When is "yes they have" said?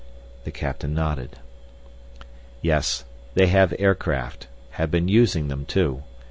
2.63-3.75